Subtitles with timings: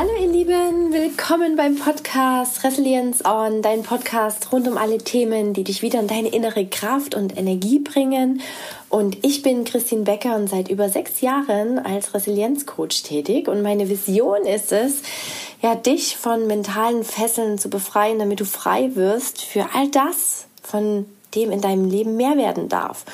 [0.00, 5.62] Hallo ihr Lieben, willkommen beim Podcast Resilience On, dein Podcast rund um alle Themen, die
[5.62, 8.40] dich wieder in deine innere Kraft und Energie bringen.
[8.88, 13.46] Und ich bin Christine Becker und seit über sechs Jahren als Resilienzcoach tätig.
[13.46, 15.02] Und meine Vision ist es,
[15.60, 21.04] ja, dich von mentalen Fesseln zu befreien, damit du frei wirst für all das, von
[21.34, 23.04] dem in deinem Leben mehr werden darf.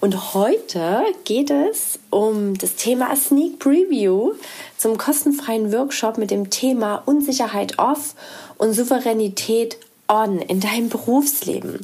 [0.00, 4.32] Und heute geht es um das Thema Sneak Preview
[4.76, 8.14] zum kostenfreien Workshop mit dem Thema Unsicherheit off
[8.58, 11.80] und Souveränität on in deinem Berufsleben.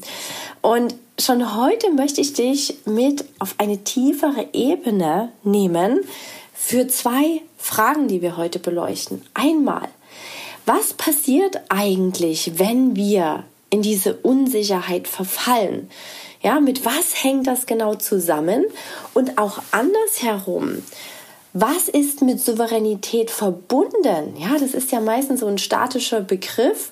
[0.62, 6.00] Und schon heute möchte ich dich mit auf eine tiefere Ebene nehmen
[6.54, 9.22] für zwei Fragen, die wir heute beleuchten.
[9.34, 9.88] Einmal,
[10.66, 15.88] was passiert eigentlich, wenn wir in diese Unsicherheit verfallen.
[16.42, 18.64] Ja, mit was hängt das genau zusammen?
[19.14, 20.82] Und auch andersherum.
[21.52, 24.36] Was ist mit Souveränität verbunden?
[24.36, 26.90] Ja, das ist ja meistens so ein statischer Begriff,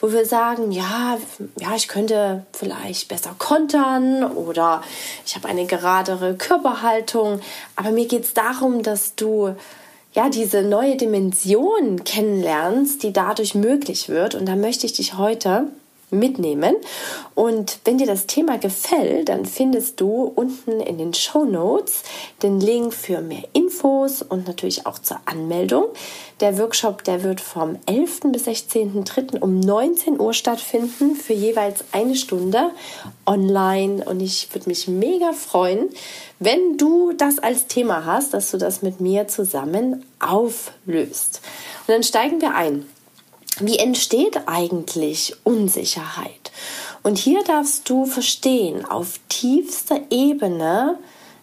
[0.00, 1.18] wo wir sagen, ja,
[1.60, 4.82] ja, ich könnte vielleicht besser kontern oder
[5.24, 7.40] ich habe eine geradere Körperhaltung.
[7.76, 9.54] Aber mir geht es darum, dass du
[10.12, 14.34] ja diese neue Dimension kennenlernst, die dadurch möglich wird.
[14.34, 15.68] Und da möchte ich dich heute
[16.10, 16.76] mitnehmen.
[17.34, 22.02] Und wenn dir das Thema gefällt, dann findest du unten in den Show Notes
[22.42, 25.86] den Link für mehr Infos und natürlich auch zur Anmeldung.
[26.40, 28.20] Der Workshop, der wird vom 11.
[28.32, 29.40] bis 16.03.
[29.40, 32.70] um 19 Uhr stattfinden für jeweils eine Stunde
[33.26, 34.04] online.
[34.04, 35.90] Und ich würde mich mega freuen,
[36.38, 41.42] wenn du das als Thema hast, dass du das mit mir zusammen auflöst.
[41.86, 42.86] Und dann steigen wir ein.
[43.58, 46.52] Wie entsteht eigentlich Unsicherheit?
[47.02, 50.98] Und hier darfst du verstehen, auf tiefster Ebene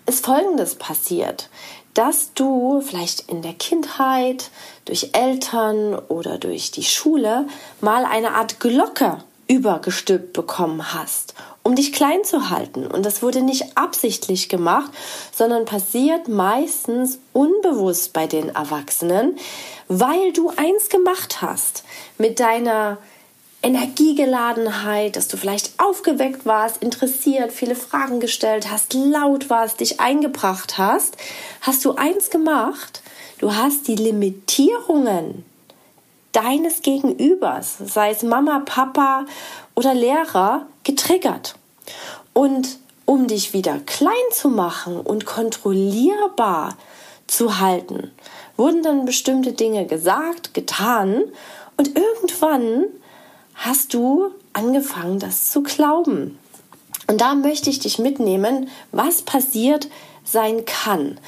[0.06, 1.50] ist Folgendes passiert,
[1.94, 4.52] dass du vielleicht in der Kindheit
[4.86, 7.48] durch Eltern oder durch die Schule
[7.82, 11.34] mal eine Art Glocke übergestülpt bekommen hast,
[11.68, 12.88] um dich klein zu halten.
[12.88, 14.90] Und das wurde nicht absichtlich gemacht,
[15.36, 19.36] sondern passiert meistens unbewusst bei den Erwachsenen,
[19.90, 21.84] weil du eins gemacht hast
[22.18, 23.00] mit deiner
[23.62, 30.78] Energiegeladenheit, dass du vielleicht aufgeweckt warst, interessiert, viele Fragen gestellt hast, laut warst, dich eingebracht
[30.78, 31.18] hast,
[31.60, 33.02] hast du eins gemacht,
[33.40, 35.44] du hast die Limitierungen
[36.32, 39.26] deines Gegenübers, sei es Mama, Papa
[39.76, 41.56] oder Lehrer, getriggert.
[42.34, 46.76] Und um dich wieder klein zu machen und kontrollierbar
[47.26, 48.12] zu halten,
[48.58, 51.24] wurden dann bestimmte Dinge gesagt, getan
[51.78, 52.86] und irgendwann
[53.56, 56.38] hast du angefangen, das zu glauben.
[57.08, 59.88] Und da möchte ich dich mitnehmen, was passiert
[60.26, 61.20] sein kann.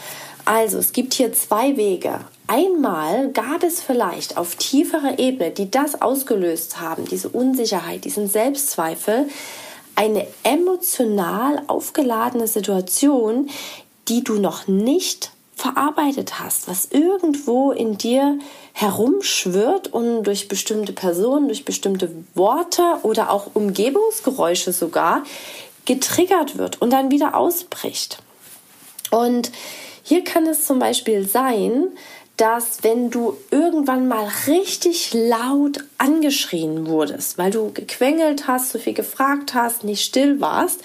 [0.50, 2.22] Also es gibt hier zwei Wege.
[2.48, 9.30] Einmal gab es vielleicht auf tieferer Ebene, die das ausgelöst haben, diese Unsicherheit, diesen Selbstzweifel,
[9.94, 13.52] eine emotional aufgeladene Situation,
[14.08, 18.40] die du noch nicht verarbeitet hast, was irgendwo in dir
[18.74, 25.22] herumschwirrt und durch bestimmte Personen, durch bestimmte Worte oder auch Umgebungsgeräusche sogar
[25.86, 28.18] getriggert wird und dann wieder ausbricht.
[29.12, 29.52] Und
[30.10, 31.90] hier kann es zum Beispiel sein,
[32.36, 38.96] dass wenn du irgendwann mal richtig laut angeschrien wurdest, weil du gequengelt hast, so viel
[38.96, 40.82] gefragt hast, nicht still warst,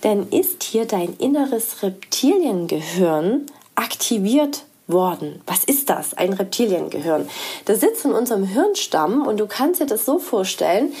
[0.00, 5.40] dann ist hier dein inneres Reptiliengehirn aktiviert worden.
[5.46, 6.14] Was ist das?
[6.14, 7.28] Ein Reptiliengehirn.
[7.66, 10.92] Das sitzt in unserem Hirnstamm und du kannst dir das so vorstellen,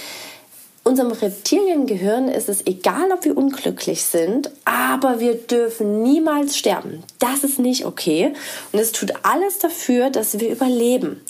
[0.84, 7.02] Unserem Reptiliengehirn ist es egal, ob wir unglücklich sind, aber wir dürfen niemals sterben.
[7.18, 8.32] Das ist nicht okay.
[8.72, 11.20] Und es tut alles dafür, dass wir überleben.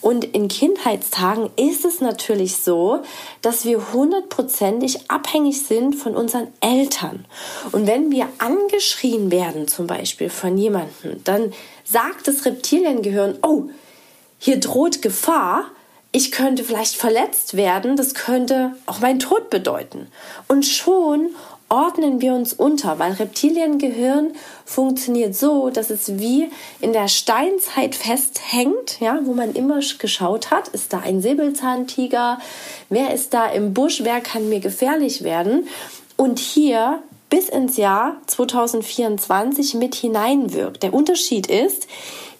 [0.00, 3.00] Und in Kindheitstagen ist es natürlich so,
[3.42, 7.24] dass wir hundertprozentig abhängig sind von unseren Eltern.
[7.72, 11.52] Und wenn wir angeschrien werden, zum Beispiel von jemandem, dann
[11.84, 13.64] sagt das Reptiliengehirn, oh,
[14.38, 15.72] hier droht Gefahr
[16.10, 20.08] ich könnte vielleicht verletzt werden, das könnte auch mein Tod bedeuten.
[20.48, 21.30] Und schon
[21.68, 24.32] ordnen wir uns unter, weil Reptiliengehirn
[24.64, 26.50] funktioniert so, dass es wie
[26.80, 32.38] in der Steinzeit festhängt, ja, wo man immer geschaut hat, ist da ein Säbelzahntiger,
[32.88, 35.68] wer ist da im Busch, wer kann mir gefährlich werden?
[36.16, 40.82] Und hier bis ins Jahr 2024 mit hineinwirkt.
[40.82, 41.86] Der Unterschied ist,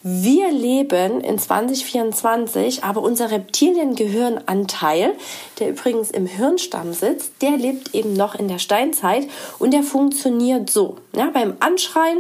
[0.03, 5.15] wir leben in 2024, aber unser Reptiliengehirnanteil,
[5.59, 9.29] der übrigens im Hirnstamm sitzt, der lebt eben noch in der Steinzeit
[9.59, 10.99] und der funktioniert so.
[11.17, 12.19] Ja, beim Anschreien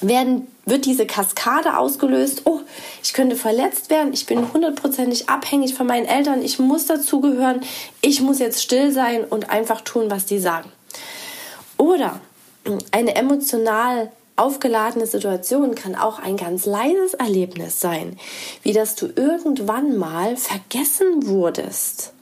[0.00, 2.42] werden wird diese Kaskade ausgelöst.
[2.44, 2.60] Oh,
[3.02, 4.12] ich könnte verletzt werden.
[4.12, 6.42] Ich bin hundertprozentig abhängig von meinen Eltern.
[6.42, 7.60] Ich muss dazugehören.
[8.00, 10.70] Ich muss jetzt still sein und einfach tun, was die sagen.
[11.76, 12.20] Oder
[12.92, 18.18] eine emotional aufgeladene Situation kann auch ein ganz leises Erlebnis sein,
[18.62, 22.12] wie dass du irgendwann mal vergessen wurdest.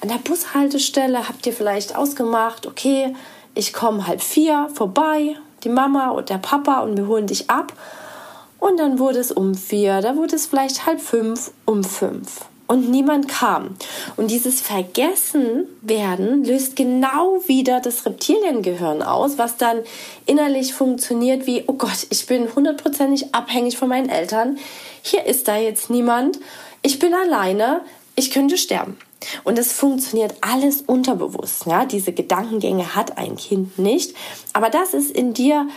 [0.00, 3.14] An der Bushaltestelle habt ihr vielleicht ausgemacht, okay,
[3.54, 7.72] ich komme halb vier vorbei, die Mama und der Papa und wir holen dich ab.
[8.58, 12.46] Und dann wurde es um vier, da wurde es vielleicht halb fünf, um fünf.
[12.72, 13.76] Und niemand kam.
[14.16, 19.80] Und dieses Vergessen werden löst genau wieder das Reptiliengehirn aus, was dann
[20.24, 24.56] innerlich funktioniert wie, oh Gott, ich bin hundertprozentig abhängig von meinen Eltern.
[25.02, 26.40] Hier ist da jetzt niemand.
[26.80, 27.82] Ich bin alleine.
[28.16, 28.96] Ich könnte sterben.
[29.44, 31.66] Und es funktioniert alles unterbewusst.
[31.66, 31.84] Ja?
[31.84, 34.16] Diese Gedankengänge hat ein Kind nicht.
[34.54, 35.68] Aber das ist in dir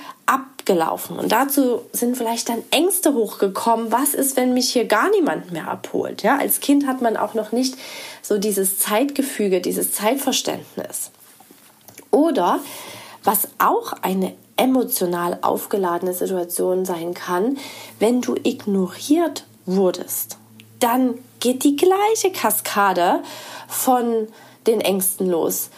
[0.66, 1.20] abgelaufen.
[1.20, 3.92] Und dazu sind vielleicht dann Ängste hochgekommen.
[3.92, 6.24] Was ist, wenn mich hier gar niemand mehr abholt?
[6.24, 6.38] Ja?
[6.38, 7.76] Als Kind hat man auch noch nicht
[8.22, 11.12] so dieses Zeitgefüge, dieses Zeitverständnis.
[12.10, 12.60] Oder
[13.24, 17.58] was auch eine emotional aufgeladene Situation sein kann,
[18.00, 20.38] wenn du ignoriert wurdest.
[20.80, 23.22] Dann geht die gleiche Kaskade
[23.68, 24.28] von
[24.66, 25.70] den Ängsten los.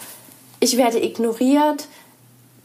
[0.59, 1.87] Ich werde ignoriert,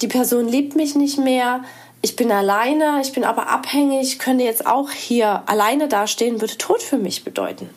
[0.02, 1.62] die Person liebt mich nicht mehr,
[2.02, 6.82] ich bin alleine, ich bin aber abhängig, könnte jetzt auch hier alleine dastehen, würde Tod
[6.82, 7.70] für mich bedeuten.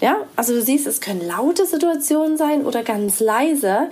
[0.00, 3.90] Ja, also du siehst, es können laute Situationen sein oder ganz leise,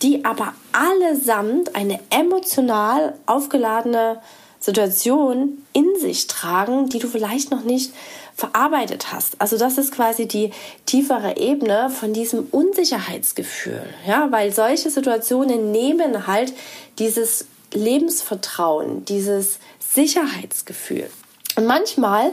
[0.00, 4.20] die aber allesamt eine emotional aufgeladene
[4.58, 7.92] Situation in sich tragen, die du vielleicht noch nicht
[8.34, 9.40] verarbeitet hast.
[9.40, 10.52] Also das ist quasi die
[10.86, 16.54] tiefere Ebene von diesem Unsicherheitsgefühl, ja, weil solche Situationen nehmen halt
[16.98, 21.10] dieses Lebensvertrauen, dieses Sicherheitsgefühl.
[21.56, 22.32] Und manchmal,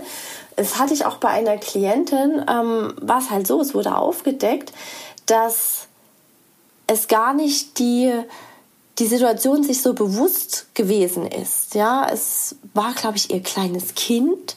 [0.55, 4.71] das hatte ich auch bei einer Klientin, ähm, war es halt so, es wurde aufgedeckt,
[5.25, 5.87] dass
[6.87, 8.13] es gar nicht die
[8.99, 11.73] die Situation sich so bewusst gewesen ist.
[11.73, 14.55] Ja, es war, glaube ich, ihr kleines Kind,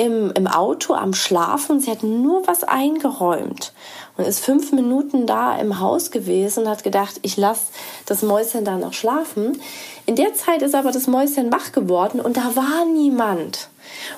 [0.00, 1.78] im, im Auto am Schlafen.
[1.78, 3.74] Sie hat nur was eingeräumt
[4.16, 7.66] und ist fünf Minuten da im Haus gewesen und hat gedacht, ich lasse
[8.06, 9.60] das Mäuschen da noch schlafen.
[10.06, 13.68] In der Zeit ist aber das Mäuschen wach geworden und da war niemand.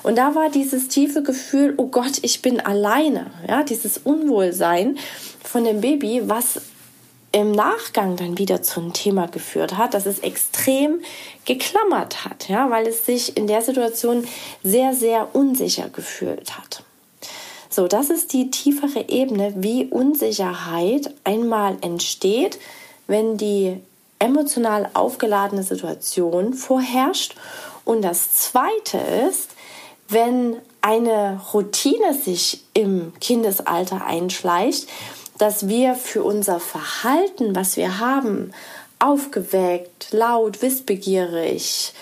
[0.03, 3.31] Und da war dieses tiefe Gefühl, oh Gott, ich bin alleine.
[3.45, 4.97] Ja, dieses Unwohlsein
[5.43, 6.61] von dem Baby, was
[7.33, 11.01] im Nachgang dann wieder zu einem Thema geführt hat, dass es extrem
[11.45, 14.25] geklammert hat, ja, weil es sich in der Situation
[14.63, 16.83] sehr, sehr unsicher gefühlt hat.
[17.69, 22.59] So, das ist die tiefere Ebene, wie Unsicherheit einmal entsteht,
[23.07, 23.81] wenn die
[24.19, 27.33] emotional aufgeladene Situation vorherrscht.
[27.83, 29.49] Und das zweite ist,
[30.07, 34.87] wenn eine Routine sich im Kindesalter einschleicht,
[35.37, 38.51] dass wir für unser Verhalten, was wir haben,
[38.99, 41.93] aufgeweckt, laut, wissbegierig,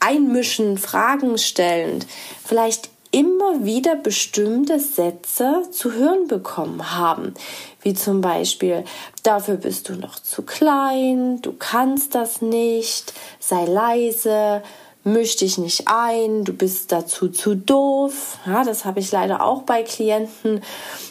[0.00, 2.06] einmischen, Fragen stellend,
[2.44, 7.34] vielleicht immer wieder bestimmte Sätze zu hören bekommen haben,
[7.82, 8.84] wie zum Beispiel,
[9.22, 14.62] dafür bist du noch zu klein, du kannst das nicht, sei leise,
[15.04, 18.38] misch dich nicht ein, du bist dazu zu doof.
[18.46, 20.62] Ja, das habe ich leider auch bei Klienten.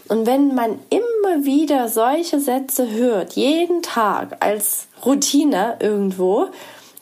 [0.07, 6.47] Und wenn man immer wieder solche Sätze hört, jeden Tag als Routine irgendwo,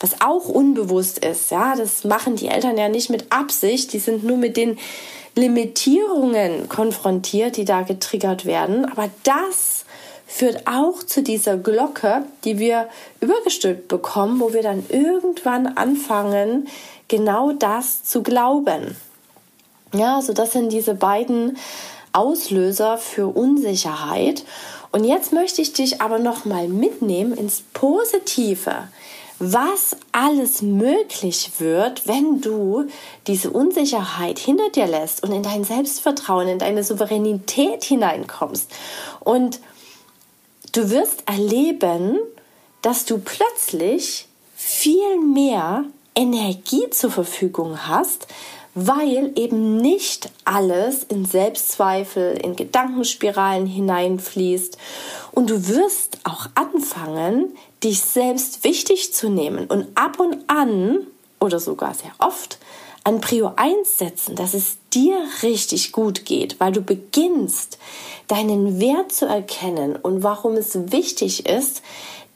[0.00, 4.24] was auch unbewusst ist, ja, das machen die Eltern ja nicht mit Absicht, die sind
[4.24, 4.78] nur mit den
[5.34, 8.84] Limitierungen konfrontiert, die da getriggert werden.
[8.84, 9.85] Aber das
[10.26, 12.88] führt auch zu dieser Glocke, die wir
[13.20, 16.68] übergestülpt bekommen, wo wir dann irgendwann anfangen,
[17.08, 18.96] genau das zu glauben.
[19.94, 21.56] Ja, also das sind diese beiden
[22.12, 24.44] Auslöser für Unsicherheit.
[24.90, 28.88] Und jetzt möchte ich dich aber noch mal mitnehmen ins Positive.
[29.38, 32.86] Was alles möglich wird, wenn du
[33.26, 38.70] diese Unsicherheit hinter dir lässt und in dein Selbstvertrauen, in deine Souveränität hineinkommst.
[39.20, 39.60] Und
[40.76, 42.18] Du wirst erleben,
[42.82, 48.26] dass du plötzlich viel mehr Energie zur Verfügung hast,
[48.74, 54.76] weil eben nicht alles in Selbstzweifel, in Gedankenspiralen hineinfließt.
[55.32, 61.06] Und du wirst auch anfangen, dich selbst wichtig zu nehmen und ab und an
[61.40, 62.58] oder sogar sehr oft
[63.06, 67.78] an Prio 1 setzen, dass es dir richtig gut geht, weil du beginnst,
[68.26, 71.82] deinen Wert zu erkennen und warum es wichtig ist,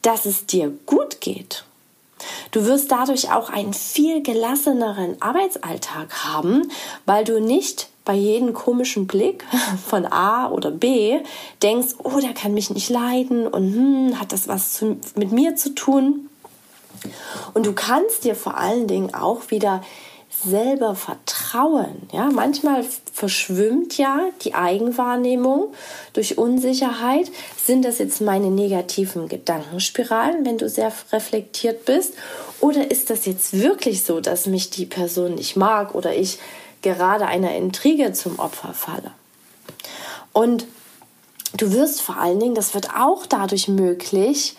[0.03, 1.65] dass es dir gut geht.
[2.53, 6.71] Du wirst dadurch auch einen viel gelasseneren Arbeitsalltag haben,
[7.05, 9.45] weil du nicht bei jedem komischen Blick
[9.89, 11.19] von A oder B
[11.65, 15.57] denkst, oh, der kann mich nicht leiden und hm, hat das was zu, mit mir
[15.57, 16.29] zu tun.
[17.55, 19.83] Und du kannst dir vor allen Dingen auch wieder
[20.45, 22.09] selber vertrauen.
[22.13, 25.73] Ja, manchmal verschwimmt ja die Eigenwahrnehmung
[26.13, 27.31] durch Unsicherheit.
[27.63, 32.15] Sind das jetzt meine negativen Gedankenspiralen, wenn du sehr reflektiert bist?
[32.61, 36.39] Oder ist das jetzt wirklich so, dass mich die Person nicht mag oder ich
[36.83, 39.13] gerade einer Intrige zum Opfer falle?
[40.33, 40.67] Und
[41.57, 44.57] du wirst vor allen Dingen, das wird auch dadurch möglich,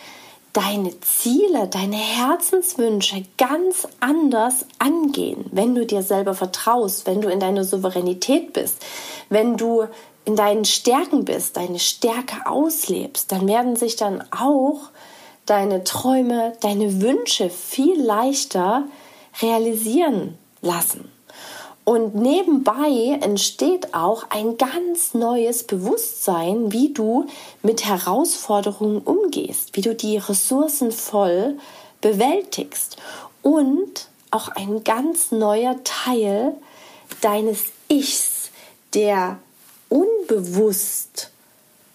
[0.53, 7.39] deine Ziele, deine Herzenswünsche ganz anders angehen, wenn du dir selber vertraust, wenn du in
[7.39, 8.83] deiner Souveränität bist,
[9.29, 9.87] wenn du
[10.25, 14.89] in deinen Stärken bist, deine Stärke auslebst, dann werden sich dann auch
[15.45, 18.83] deine Träume, deine Wünsche viel leichter
[19.41, 21.11] realisieren lassen.
[21.83, 27.25] Und nebenbei entsteht auch ein ganz neues Bewusstsein, wie du
[27.63, 31.57] mit Herausforderungen umgehst, wie du die Ressourcen voll
[31.99, 32.97] bewältigst.
[33.41, 36.55] Und auch ein ganz neuer Teil
[37.21, 38.51] deines Ichs,
[38.93, 39.39] der
[39.89, 41.31] unbewusst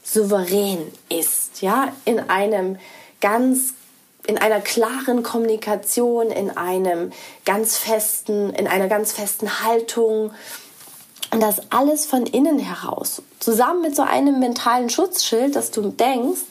[0.03, 2.79] souverän ist, ja, in einem
[3.21, 3.75] ganz
[4.27, 7.13] in einer klaren Kommunikation, in einem
[7.45, 10.33] ganz festen, in einer ganz festen Haltung.
[11.31, 13.23] Und das alles von innen heraus.
[13.41, 16.43] Zusammen mit so einem mentalen Schutzschild, dass du denkst,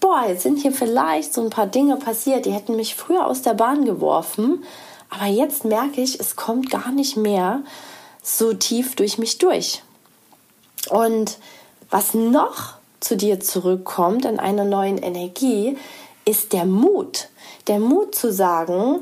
[0.00, 3.42] boah, jetzt sind hier vielleicht so ein paar Dinge passiert, die hätten mich früher aus
[3.42, 4.64] der Bahn geworfen.
[5.10, 7.62] Aber jetzt merke ich, es kommt gar nicht mehr
[8.22, 9.82] so tief durch mich durch.
[10.90, 11.38] Und
[11.90, 15.76] was noch zu dir zurückkommt in einer neuen Energie,
[16.26, 17.28] ist der Mut.
[17.68, 19.00] Der Mut zu sagen,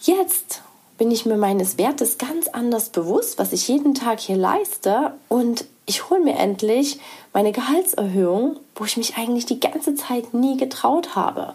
[0.00, 0.62] jetzt
[0.98, 5.64] bin ich mir meines Wertes ganz anders bewusst, was ich jeden Tag hier leiste und
[5.86, 7.00] ich hole mir endlich
[7.32, 11.54] meine Gehaltserhöhung, wo ich mich eigentlich die ganze Zeit nie getraut habe.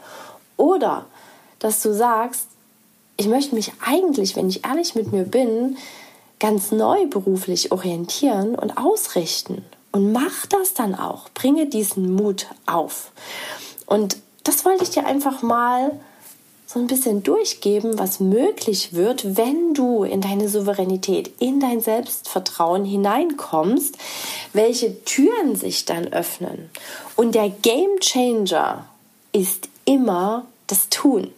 [0.57, 1.05] Oder
[1.59, 2.47] dass du sagst,
[3.17, 5.77] ich möchte mich eigentlich, wenn ich ehrlich mit mir bin,
[6.39, 9.63] ganz neu beruflich orientieren und ausrichten.
[9.91, 11.29] Und mach das dann auch.
[11.29, 13.11] Bringe diesen Mut auf.
[13.85, 15.91] Und das wollte ich dir einfach mal
[16.67, 22.85] so ein bisschen durchgeben, was möglich wird, wenn du in deine Souveränität, in dein Selbstvertrauen
[22.85, 23.97] hineinkommst,
[24.53, 26.69] welche Türen sich dann öffnen.
[27.15, 28.85] Und der Game Changer
[29.31, 31.31] ist immer das Tun.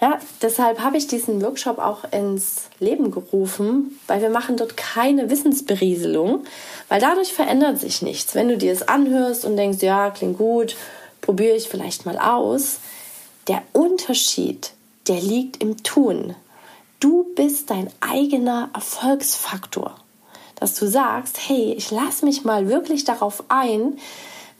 [0.00, 5.28] Ja, deshalb habe ich diesen Workshop auch ins Leben gerufen, weil wir machen dort keine
[5.28, 6.44] Wissensberieselung,
[6.88, 8.34] weil dadurch verändert sich nichts.
[8.34, 10.74] Wenn du dir es anhörst und denkst, ja, klingt gut,
[11.30, 12.80] probiere ich vielleicht mal aus.
[13.46, 14.72] Der Unterschied,
[15.06, 16.34] der liegt im Tun.
[16.98, 19.94] Du bist dein eigener Erfolgsfaktor.
[20.56, 23.96] Dass du sagst, hey, ich lasse mich mal wirklich darauf ein,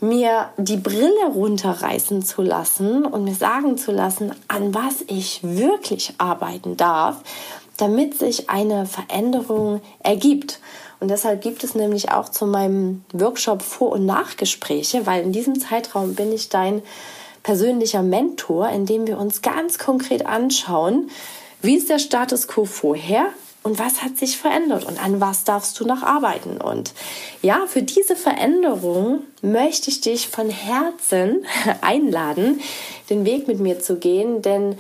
[0.01, 6.15] mir die Brille runterreißen zu lassen und mir sagen zu lassen, an was ich wirklich
[6.19, 7.17] arbeiten darf,
[7.81, 10.61] damit sich eine Veränderung ergibt.
[11.01, 15.59] Und deshalb gibt es nämlich auch zu meinem Workshop Vor- und Nachgespräche, weil in diesem
[15.59, 16.83] Zeitraum bin ich dein
[17.43, 21.11] persönlicher Mentor, in dem wir uns ganz konkret anschauen,
[21.63, 23.27] wie ist der Status quo vorher
[23.63, 26.61] und was hat sich verändert und an was darfst du noch arbeiten.
[26.61, 26.93] Und
[27.43, 31.45] ja, für diese Veränderung möchte ich dich von Herzen
[31.81, 32.61] einladen,
[33.11, 34.79] den Weg mit mir zu gehen, denn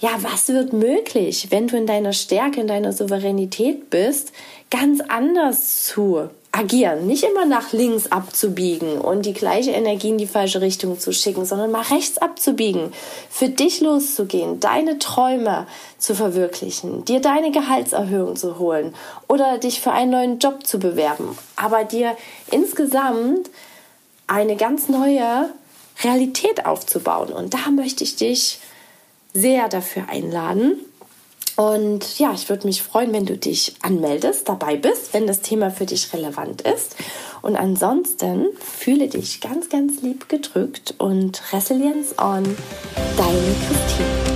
[0.00, 4.32] ja, was wird möglich, wenn du in deiner Stärke, in deiner Souveränität bist,
[4.70, 10.26] ganz anders zu agieren, nicht immer nach links abzubiegen und die gleiche Energie in die
[10.26, 12.92] falsche Richtung zu schicken, sondern mal rechts abzubiegen,
[13.28, 15.66] für dich loszugehen, deine Träume
[15.98, 18.94] zu verwirklichen, dir deine Gehaltserhöhung zu holen
[19.28, 22.16] oder dich für einen neuen Job zu bewerben, aber dir
[22.50, 23.50] insgesamt
[24.26, 25.50] eine ganz neue
[26.02, 27.32] Realität aufzubauen.
[27.32, 28.60] Und da möchte ich dich
[29.32, 30.78] sehr dafür einladen.
[31.56, 35.72] Und ja, ich würde mich freuen, wenn du dich anmeldest, dabei bist, wenn das Thema
[35.72, 36.94] für dich relevant ist.
[37.42, 42.44] Und ansonsten fühle dich ganz, ganz lieb gedrückt und Resilience on,
[43.16, 44.27] deine Christine.